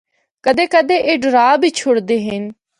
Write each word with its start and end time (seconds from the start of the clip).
کدے 0.45 0.65
کدے 0.73 0.97
اے 1.07 1.13
ڈرا 1.21 1.47
بھی 1.61 1.69
چُھڑدے 1.77 2.17
ہن۔ 2.27 2.43